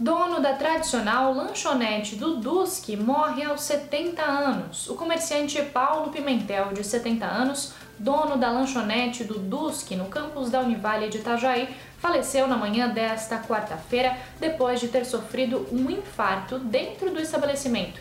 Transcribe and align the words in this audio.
Dono 0.00 0.40
da 0.40 0.54
tradicional 0.54 1.34
lanchonete 1.34 2.16
do 2.16 2.36
Duski 2.36 2.96
morre 2.96 3.44
aos 3.44 3.60
70 3.60 4.22
anos. 4.22 4.88
O 4.88 4.94
comerciante 4.94 5.60
Paulo 5.60 6.10
Pimentel, 6.10 6.72
de 6.72 6.82
70 6.82 7.26
anos, 7.26 7.74
dono 7.98 8.38
da 8.38 8.50
lanchonete 8.50 9.24
do 9.24 9.38
Duski 9.38 9.94
no 9.96 10.06
campus 10.06 10.48
da 10.48 10.60
Univale 10.60 11.10
de 11.10 11.18
Itajaí, 11.18 11.68
faleceu 11.98 12.46
na 12.46 12.56
manhã 12.56 12.88
desta 12.88 13.40
quarta-feira 13.40 14.16
depois 14.40 14.80
de 14.80 14.88
ter 14.88 15.04
sofrido 15.04 15.68
um 15.70 15.90
infarto 15.90 16.58
dentro 16.58 17.10
do 17.10 17.20
estabelecimento. 17.20 18.00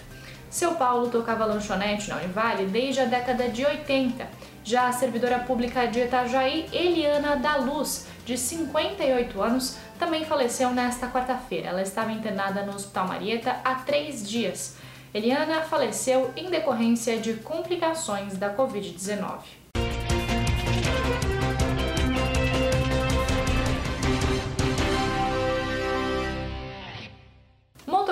Seu 0.49 0.73
Paulo 0.73 1.09
tocava 1.09 1.45
lanchonete 1.45 2.09
na 2.09 2.17
Univale 2.17 2.65
desde 2.65 3.01
a 3.01 3.05
década 3.05 3.49
de 3.49 3.63
80. 3.63 4.27
Já 4.63 4.87
a 4.87 4.91
servidora 4.91 5.39
pública 5.39 5.85
de 5.87 5.99
Itajaí, 5.99 6.67
Eliana 6.73 7.35
da 7.35 7.57
Luz, 7.57 8.07
de 8.25 8.37
58 8.37 9.41
anos, 9.41 9.77
também 9.99 10.25
faleceu 10.25 10.71
nesta 10.71 11.07
quarta-feira. 11.07 11.69
Ela 11.69 11.83
estava 11.83 12.11
internada 12.11 12.63
no 12.63 12.73
Hospital 12.73 13.07
Marieta 13.07 13.57
há 13.63 13.75
três 13.75 14.27
dias. 14.27 14.75
Eliana 15.13 15.61
faleceu 15.61 16.31
em 16.35 16.49
decorrência 16.49 17.17
de 17.19 17.35
complicações 17.35 18.37
da 18.37 18.53
Covid-19. 18.55 19.39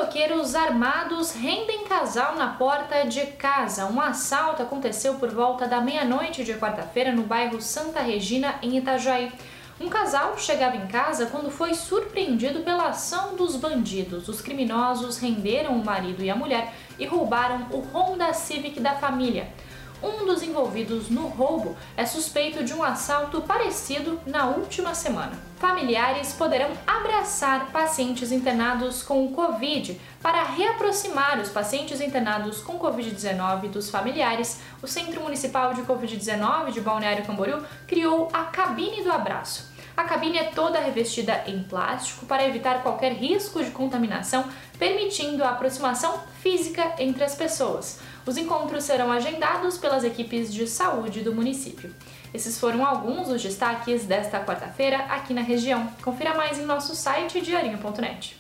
Motoqueiros 0.08 0.56
armados 0.56 1.34
rendem 1.34 1.84
casal 1.84 2.36
na 2.36 2.48
porta 2.48 3.04
de 3.04 3.26
casa. 3.26 3.88
Um 3.88 4.00
assalto 4.00 4.64
aconteceu 4.64 5.16
por 5.16 5.30
volta 5.30 5.68
da 5.68 5.82
meia-noite 5.82 6.46
de 6.46 6.54
quarta-feira 6.54 7.12
no 7.12 7.24
bairro 7.24 7.62
Santa 7.62 8.00
Regina, 8.00 8.56
em 8.62 8.78
Itajaí. 8.78 9.30
Um 9.82 9.90
casal 9.90 10.38
chegava 10.38 10.78
em 10.78 10.88
casa 10.88 11.26
quando 11.26 11.52
foi 11.52 11.74
surpreendido 11.74 12.62
pela 12.62 12.88
ação 12.88 13.36
dos 13.36 13.58
bandidos. 13.58 14.30
Os 14.30 14.40
criminosos 14.40 15.18
renderam 15.18 15.74
o 15.74 15.84
marido 15.84 16.24
e 16.24 16.30
a 16.30 16.36
mulher 16.38 16.74
e 16.98 17.06
roubaram 17.06 17.68
o 17.70 17.82
Honda 17.94 18.32
Civic 18.32 18.80
da 18.80 18.96
família. 18.96 19.50
Um 20.02 20.26
dos 20.26 20.44
envolvidos 20.44 21.10
no 21.10 21.28
roubo 21.28 21.76
é 21.96 22.06
suspeito 22.06 22.64
de 22.64 22.74
um 22.74 22.84
assalto 22.84 23.42
parecido 23.42 24.20
na 24.26 24.48
última 24.48 24.94
semana. 24.94 25.34
Familiares 25.58 26.34
poderão 26.34 26.70
abraçar 26.86 27.72
pacientes 27.72 28.32
internados 28.32 29.02
com 29.02 29.34
Covid 29.34 30.00
para 30.22 30.44
reaproximar 30.44 31.40
os 31.40 31.50
pacientes 31.50 32.00
internados 32.00 32.62
com 32.62 32.78
Covid-19 32.78 33.70
dos 33.70 33.90
familiares. 33.90 34.60
O 34.84 34.88
Centro 34.88 35.22
Municipal 35.22 35.74
de 35.74 35.82
Covid-19 35.82 36.72
de 36.72 36.82
Balneário 36.82 37.26
Camboriú 37.26 37.64
criou 37.88 38.30
a 38.32 38.44
Cabine 38.44 39.02
do 39.02 39.12
Abraço. 39.12 39.77
A 39.98 40.04
cabine 40.04 40.38
é 40.38 40.44
toda 40.44 40.80
revestida 40.80 41.44
em 41.48 41.64
plástico 41.64 42.28
para 42.28 42.46
evitar 42.48 42.84
qualquer 42.84 43.14
risco 43.14 43.64
de 43.64 43.72
contaminação, 43.72 44.46
permitindo 44.78 45.44
a 45.44 45.50
aproximação 45.50 46.20
física 46.40 46.94
entre 47.00 47.24
as 47.24 47.34
pessoas. 47.34 48.00
Os 48.24 48.38
encontros 48.38 48.84
serão 48.84 49.12
agendados 49.12 49.76
pelas 49.80 50.04
equipes 50.04 50.54
de 50.54 50.68
saúde 50.68 51.22
do 51.22 51.34
município. 51.34 51.92
Esses 52.32 52.60
foram 52.60 52.86
alguns 52.86 53.28
dos 53.28 53.42
destaques 53.42 54.06
desta 54.06 54.40
quarta-feira 54.40 54.98
aqui 55.06 55.34
na 55.34 55.42
região. 55.42 55.92
Confira 56.04 56.36
mais 56.36 56.60
em 56.60 56.66
nosso 56.66 56.96
site 56.96 57.42
diarinho.net. 57.42 58.38